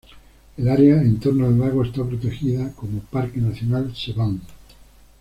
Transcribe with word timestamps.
El 0.57 0.67
área 0.67 0.99
en 0.99 1.19
torno 1.19 1.45
al 1.45 1.59
lago 1.59 1.83
está 1.83 2.03
protegida 2.03 2.73
como 2.73 3.01
Parque 3.01 3.39
nacional 3.39 3.95
Seván. 3.95 4.41